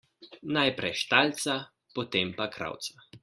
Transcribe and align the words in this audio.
Najprej 0.55 0.93
štalca, 1.03 1.53
potem 1.95 2.27
pa 2.37 2.47
kravca. 2.55 2.93